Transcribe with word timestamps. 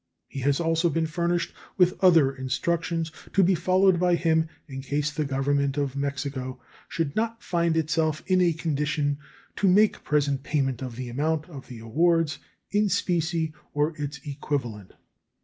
He 0.27 0.39
has 0.39 0.59
also 0.59 0.89
been 0.89 1.05
furnished 1.05 1.53
with 1.77 2.03
other 2.03 2.33
instructions, 2.35 3.11
to 3.33 3.43
be 3.43 3.53
followed 3.53 3.99
by 3.99 4.15
him 4.15 4.49
in 4.67 4.81
case 4.81 5.11
the 5.11 5.25
Government 5.25 5.77
of 5.77 5.95
Mexico 5.95 6.59
should 6.89 7.15
not 7.15 7.43
find 7.43 7.77
itself 7.77 8.23
in 8.25 8.41
a 8.41 8.51
condition 8.51 9.19
to 9.57 9.67
make 9.67 10.03
present 10.03 10.41
payment 10.41 10.81
of 10.81 10.95
the 10.95 11.09
amount 11.09 11.45
of 11.49 11.67
the 11.67 11.77
awards 11.77 12.39
in 12.71 12.89
specie 12.89 13.53
or 13.75 13.95
its 13.95 14.19
equivalent. 14.25 14.93